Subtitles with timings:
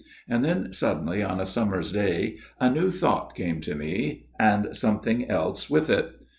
[0.27, 5.29] And then, suddenly, on a summer's day a new thought came to me, and something
[5.29, 6.15] else with it.